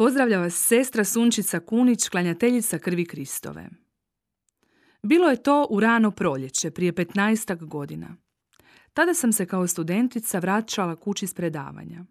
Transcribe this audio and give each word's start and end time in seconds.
Pozdravlja 0.00 0.38
vas 0.38 0.54
sestra 0.54 1.04
Sunčica 1.04 1.60
Kunić, 1.60 2.08
klanjateljica 2.08 2.78
krvi 2.78 3.04
Kristove. 3.04 3.68
Bilo 5.02 5.28
je 5.28 5.42
to 5.42 5.66
u 5.70 5.80
rano 5.80 6.10
proljeće, 6.10 6.70
prije 6.70 6.92
15 6.92 7.64
godina. 7.64 8.16
Tada 8.92 9.14
sam 9.14 9.32
se 9.32 9.46
kao 9.46 9.66
studentica 9.66 10.38
vraćala 10.38 10.96
kući 10.96 11.26
s 11.26 11.34
predavanja. 11.34 12.04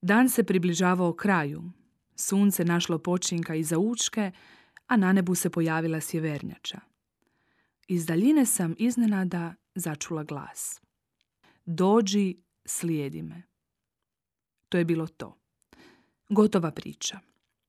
Dan 0.00 0.28
se 0.28 0.44
približavao 0.44 1.12
kraju. 1.12 1.62
Sunce 2.16 2.64
našlo 2.64 2.98
počinka 2.98 3.54
iza 3.54 3.78
učke, 3.78 4.30
a 4.86 4.96
na 4.96 5.12
nebu 5.12 5.34
se 5.34 5.50
pojavila 5.50 6.00
sjevernjača. 6.00 6.80
Iz 7.88 8.06
daljine 8.06 8.46
sam 8.46 8.74
iznenada 8.78 9.54
začula 9.74 10.24
glas. 10.24 10.80
Dođi, 11.66 12.36
slijedi 12.64 13.22
me. 13.22 13.42
To 14.68 14.78
je 14.78 14.84
bilo 14.84 15.06
to. 15.06 15.41
Gotova 16.32 16.70
priča. 16.70 17.18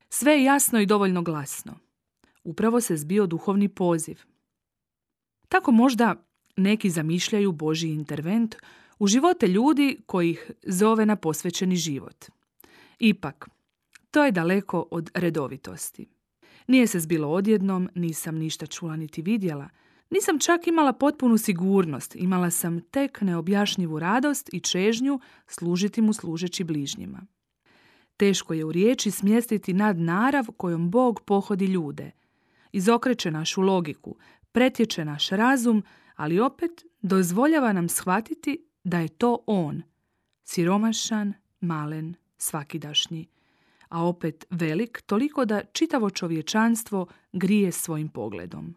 Sve 0.09 0.31
je 0.33 0.43
jasno 0.43 0.79
i 0.79 0.85
dovoljno 0.85 1.21
glasno. 1.21 1.79
Upravo 2.43 2.81
se 2.81 2.97
zbio 2.97 3.25
duhovni 3.27 3.69
poziv. 3.69 4.19
Tako 5.49 5.71
možda 5.71 6.15
neki 6.57 6.89
zamišljaju 6.89 7.51
Božji 7.51 7.89
intervent 7.89 8.55
u 8.99 9.07
živote 9.07 9.47
ljudi 9.47 9.97
kojih 10.05 10.51
zove 10.63 11.05
na 11.05 11.15
posvećeni 11.15 11.75
život. 11.75 12.25
Ipak, 12.99 13.49
to 14.11 14.23
je 14.25 14.31
daleko 14.31 14.87
od 14.91 15.11
redovitosti. 15.13 16.07
Nije 16.67 16.87
se 16.87 16.99
zbilo 16.99 17.27
odjednom, 17.27 17.89
nisam 17.95 18.35
ništa 18.35 18.65
čula 18.65 18.95
niti 18.95 19.21
vidjela. 19.21 19.69
Nisam 20.09 20.39
čak 20.39 20.67
imala 20.67 20.93
potpunu 20.93 21.37
sigurnost, 21.37 22.15
imala 22.15 22.51
sam 22.51 22.81
tek 22.81 23.21
neobjašnjivu 23.21 23.99
radost 23.99 24.49
i 24.53 24.59
čežnju 24.59 25.19
služiti 25.47 26.01
mu 26.01 26.13
služeći 26.13 26.63
bližnjima. 26.63 27.25
Teško 28.17 28.53
je 28.53 28.65
u 28.65 28.71
riječi 28.71 29.11
smjestiti 29.11 29.73
nad 29.73 29.97
narav 29.97 30.45
kojom 30.57 30.91
Bog 30.91 31.21
pohodi 31.25 31.65
ljude. 31.65 32.11
Izokreće 32.71 33.31
našu 33.31 33.61
logiku, 33.61 34.15
pretječe 34.51 35.05
naš 35.05 35.29
razum, 35.29 35.83
ali 36.15 36.39
opet 36.39 36.85
dozvoljava 37.01 37.73
nam 37.73 37.89
shvatiti 37.89 38.65
da 38.83 38.99
je 38.99 39.07
to 39.07 39.37
On. 39.45 39.81
Siromašan, 40.43 41.33
malen, 41.61 42.15
svakidašnji. 42.37 43.27
A 43.89 44.03
opet 44.05 44.45
velik, 44.49 45.01
toliko 45.05 45.45
da 45.45 45.63
čitavo 45.63 46.09
čovječanstvo 46.09 47.07
grije 47.33 47.71
svojim 47.71 48.09
pogledom. 48.09 48.75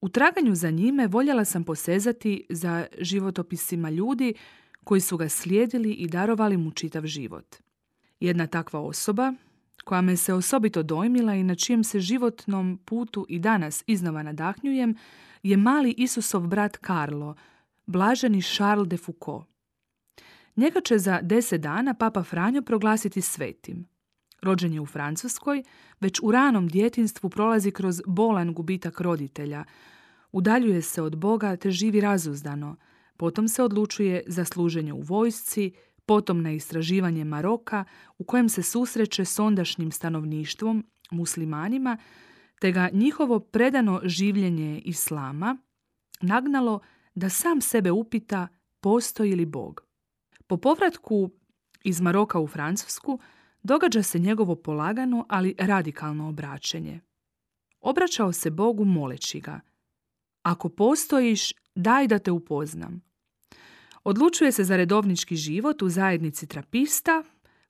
U 0.00 0.08
traganju 0.08 0.54
za 0.54 0.70
njime 0.70 1.06
voljela 1.06 1.44
sam 1.44 1.64
posezati 1.64 2.46
za 2.50 2.86
životopisima 2.98 3.90
ljudi 3.90 4.34
koji 4.84 5.00
su 5.00 5.16
ga 5.16 5.28
slijedili 5.28 5.92
i 5.92 6.08
darovali 6.08 6.56
mu 6.56 6.70
čitav 6.70 7.06
život. 7.06 7.56
Jedna 8.24 8.46
takva 8.46 8.80
osoba, 8.80 9.32
koja 9.84 10.00
me 10.00 10.16
se 10.16 10.34
osobito 10.34 10.82
dojmila 10.82 11.34
i 11.34 11.42
na 11.42 11.54
čijem 11.54 11.84
se 11.84 12.00
životnom 12.00 12.78
putu 12.84 13.26
i 13.28 13.38
danas 13.38 13.84
iznova 13.86 14.22
nadahnjujem, 14.22 14.96
je 15.42 15.56
mali 15.56 15.94
Isusov 15.96 16.46
brat 16.46 16.76
Karlo, 16.76 17.34
blaženi 17.86 18.42
Charles 18.42 18.88
de 18.88 18.96
Foucault. 18.96 19.46
Njega 20.56 20.80
će 20.80 20.98
za 20.98 21.20
deset 21.22 21.60
dana 21.60 21.94
Papa 21.94 22.22
Franjo 22.22 22.62
proglasiti 22.62 23.20
svetim. 23.20 23.88
Rođen 24.42 24.72
je 24.72 24.80
u 24.80 24.86
Francuskoj, 24.86 25.62
već 26.00 26.20
u 26.22 26.30
ranom 26.30 26.68
djetinstvu 26.68 27.30
prolazi 27.30 27.70
kroz 27.70 28.02
bolan 28.06 28.54
gubitak 28.54 29.00
roditelja, 29.00 29.64
udaljuje 30.32 30.82
se 30.82 31.02
od 31.02 31.16
Boga 31.16 31.56
te 31.56 31.70
živi 31.70 32.00
razuzdano, 32.00 32.76
potom 33.16 33.48
se 33.48 33.62
odlučuje 33.62 34.22
za 34.26 34.44
služenje 34.44 34.92
u 34.92 35.00
vojsci, 35.00 35.72
potom 36.06 36.42
na 36.42 36.52
istraživanje 36.52 37.24
Maroka 37.24 37.84
u 38.18 38.24
kojem 38.24 38.48
se 38.48 38.62
susreće 38.62 39.24
s 39.24 39.38
ondašnjim 39.38 39.92
stanovništvom, 39.92 40.86
muslimanima, 41.10 41.98
te 42.60 42.72
ga 42.72 42.88
njihovo 42.92 43.40
predano 43.40 44.00
življenje 44.04 44.82
islama 44.84 45.56
nagnalo 46.20 46.80
da 47.14 47.28
sam 47.28 47.60
sebe 47.60 47.90
upita 47.90 48.48
postoji 48.80 49.34
li 49.34 49.46
Bog. 49.46 49.80
Po 50.46 50.56
povratku 50.56 51.30
iz 51.84 52.00
Maroka 52.00 52.40
u 52.40 52.46
Francusku 52.46 53.18
događa 53.62 54.02
se 54.02 54.18
njegovo 54.18 54.56
polagano, 54.56 55.26
ali 55.28 55.54
radikalno 55.58 56.28
obraćenje. 56.28 57.00
Obraćao 57.80 58.32
se 58.32 58.50
Bogu 58.50 58.84
moleći 58.84 59.40
ga. 59.40 59.60
Ako 60.42 60.68
postojiš, 60.68 61.52
daj 61.74 62.06
da 62.06 62.18
te 62.18 62.30
upoznam. 62.30 63.13
Odlučuje 64.04 64.52
se 64.52 64.64
za 64.64 64.76
redovnički 64.76 65.36
život 65.36 65.82
u 65.82 65.88
zajednici 65.88 66.46
trapista, 66.46 67.22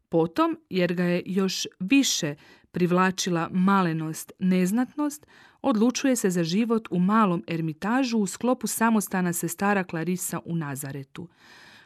potom, 0.08 0.58
jer 0.70 0.94
ga 0.94 1.04
je 1.04 1.22
još 1.26 1.66
više 1.80 2.34
privlačila 2.70 3.48
malenost, 3.52 4.32
neznatnost, 4.38 5.26
odlučuje 5.62 6.16
se 6.16 6.30
za 6.30 6.44
život 6.44 6.88
u 6.90 6.98
malom 6.98 7.44
ermitažu 7.46 8.18
u 8.18 8.26
sklopu 8.26 8.66
samostana 8.66 9.32
sestara 9.32 9.84
Klarisa 9.84 10.40
u 10.44 10.56
Nazaretu. 10.56 11.28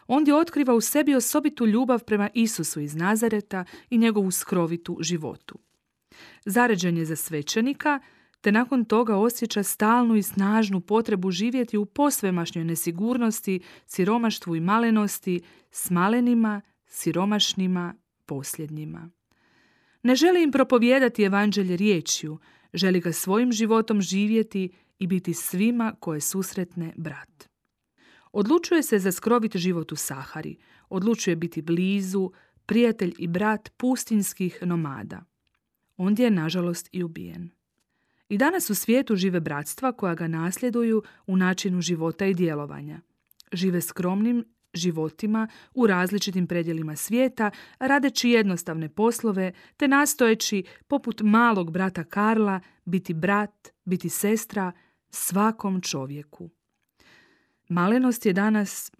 Ondje 0.06 0.34
otkriva 0.34 0.74
u 0.74 0.80
sebi 0.80 1.14
osobitu 1.14 1.66
ljubav 1.66 2.04
prema 2.04 2.28
Isusu 2.34 2.80
iz 2.80 2.94
Nazareta 2.94 3.64
i 3.90 3.98
njegovu 3.98 4.30
skrovitu 4.30 4.98
životu. 5.00 5.58
Zaređen 6.44 6.98
je 6.98 7.04
za 7.04 7.16
svećenika, 7.16 8.00
te 8.40 8.52
nakon 8.52 8.84
toga 8.84 9.16
osjeća 9.16 9.62
stalnu 9.62 10.16
i 10.16 10.22
snažnu 10.22 10.80
potrebu 10.80 11.30
živjeti 11.30 11.76
u 11.76 11.86
posvemašnjoj 11.86 12.64
nesigurnosti, 12.64 13.60
siromaštvu 13.86 14.56
i 14.56 14.60
malenosti, 14.60 15.40
s 15.70 15.90
malenima, 15.90 16.60
siromašnima, 16.86 17.94
posljednjima. 18.26 19.10
Ne 20.02 20.14
želi 20.14 20.42
im 20.42 20.52
propovijedati 20.52 21.22
evanđelje 21.22 21.76
riječju, 21.76 22.38
želi 22.74 23.00
ga 23.00 23.12
svojim 23.12 23.52
životom 23.52 24.00
živjeti 24.00 24.70
i 24.98 25.06
biti 25.06 25.34
svima 25.34 25.94
koje 26.00 26.20
susretne 26.20 26.92
brat. 26.96 27.48
Odlučuje 28.32 28.82
se 28.82 28.98
za 28.98 29.12
skrovit 29.12 29.56
život 29.56 29.92
u 29.92 29.96
Sahari, 29.96 30.56
odlučuje 30.88 31.36
biti 31.36 31.62
blizu, 31.62 32.30
prijatelj 32.66 33.14
i 33.18 33.26
brat 33.26 33.72
pustinskih 33.76 34.58
nomada. 34.62 35.24
Ondje 35.96 36.24
je, 36.24 36.30
nažalost, 36.30 36.88
i 36.92 37.02
ubijen. 37.02 37.57
I 38.28 38.38
danas 38.38 38.70
u 38.70 38.74
svijetu 38.74 39.16
žive 39.16 39.40
bratstva 39.40 39.92
koja 39.92 40.14
ga 40.14 40.28
nasljeduju 40.28 41.02
u 41.26 41.36
načinu 41.36 41.80
života 41.80 42.26
i 42.26 42.34
djelovanja. 42.34 43.00
Žive 43.52 43.80
skromnim 43.80 44.44
životima 44.74 45.48
u 45.74 45.86
različitim 45.86 46.46
predjelima 46.46 46.96
svijeta, 46.96 47.50
radeći 47.78 48.30
jednostavne 48.30 48.88
poslove, 48.88 49.52
te 49.76 49.88
nastojeći, 49.88 50.64
poput 50.88 51.20
malog 51.20 51.70
brata 51.70 52.04
Karla, 52.04 52.60
biti 52.84 53.14
brat, 53.14 53.68
biti 53.84 54.08
sestra 54.08 54.72
svakom 55.10 55.80
čovjeku. 55.80 56.50
Malenost 57.68 58.26
je 58.26 58.32
danas 58.32 58.92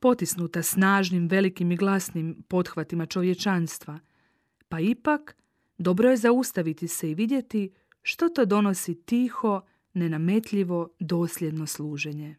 potisnuta 0.00 0.62
snažnim, 0.62 1.28
velikim 1.28 1.72
i 1.72 1.76
glasnim 1.76 2.42
pothvatima 2.48 3.06
čovječanstva, 3.06 3.98
pa 4.68 4.80
ipak 4.80 5.36
dobro 5.78 6.10
je 6.10 6.16
zaustaviti 6.16 6.88
se 6.88 7.10
i 7.10 7.14
vidjeti 7.14 7.70
što 8.06 8.28
to 8.28 8.44
donosi 8.44 8.94
tiho, 8.94 9.60
nenametljivo, 9.94 10.88
dosljedno 10.98 11.66
služenje. 11.66 12.36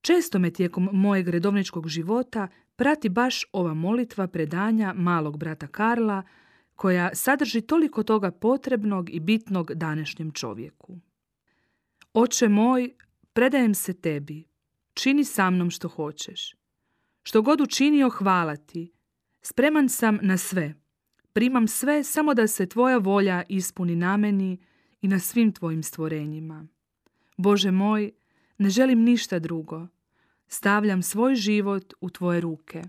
Često 0.00 0.38
me 0.38 0.50
tijekom 0.50 0.88
mojeg 0.92 1.28
redovničkog 1.28 1.88
života 1.88 2.48
prati 2.76 3.08
baš 3.08 3.44
ova 3.52 3.74
molitva 3.74 4.26
predanja 4.26 4.94
malog 4.96 5.38
brata 5.38 5.66
Karla, 5.66 6.22
koja 6.74 7.14
sadrži 7.14 7.60
toliko 7.60 8.02
toga 8.02 8.30
potrebnog 8.30 9.10
i 9.10 9.20
bitnog 9.20 9.74
današnjem 9.74 10.32
čovjeku. 10.32 10.98
Oče 12.12 12.48
moj, 12.48 12.94
predajem 13.32 13.74
se 13.74 14.00
tebi, 14.00 14.44
čini 14.94 15.24
sa 15.24 15.50
mnom 15.50 15.70
što 15.70 15.88
hoćeš. 15.88 16.54
Što 17.22 17.42
god 17.42 17.60
učinio, 17.60 18.10
hvala 18.10 18.56
ti. 18.56 18.92
Spreman 19.42 19.88
sam 19.88 20.18
na 20.22 20.36
sve, 20.36 20.74
Primam 21.36 21.68
sve 21.68 22.04
samo 22.04 22.34
da 22.34 22.46
se 22.46 22.66
tvoja 22.66 22.98
volja 22.98 23.42
ispuni 23.48 23.96
na 23.96 24.16
meni 24.16 24.58
i 25.00 25.08
na 25.08 25.18
svim 25.18 25.52
tvojim 25.52 25.82
stvorenjima. 25.82 26.66
Bože 27.36 27.70
moj, 27.70 28.12
ne 28.58 28.70
želim 28.70 29.02
ništa 29.02 29.38
drugo. 29.38 29.86
Stavljam 30.48 31.02
svoj 31.02 31.34
život 31.34 31.94
u 32.00 32.10
tvoje 32.10 32.40
ruke. 32.40 32.82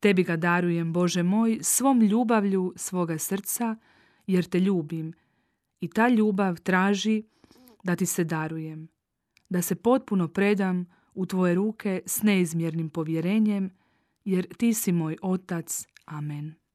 Tebi 0.00 0.22
ga 0.22 0.36
darujem, 0.36 0.92
Bože 0.92 1.22
moj, 1.22 1.58
svom 1.62 2.00
ljubavlju 2.00 2.72
svoga 2.76 3.18
srca, 3.18 3.76
jer 4.26 4.44
te 4.44 4.60
ljubim 4.60 5.12
i 5.80 5.88
ta 5.88 6.08
ljubav 6.08 6.60
traži 6.60 7.22
da 7.84 7.96
ti 7.96 8.06
se 8.06 8.24
darujem, 8.24 8.88
da 9.48 9.62
se 9.62 9.74
potpuno 9.74 10.28
predam 10.28 10.86
u 11.14 11.26
tvoje 11.26 11.54
ruke 11.54 12.02
s 12.06 12.22
neizmjernim 12.22 12.90
povjerenjem, 12.90 13.70
jer 14.24 14.54
ti 14.54 14.74
si 14.74 14.92
moj 14.92 15.16
otac. 15.22 15.86
Amen. 16.04 16.67